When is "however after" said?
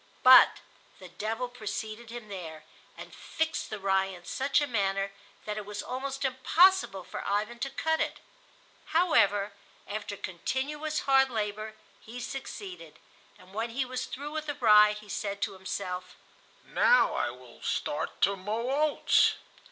8.97-10.17